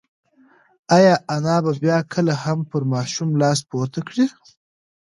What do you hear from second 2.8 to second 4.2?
ماشوم لاس پورته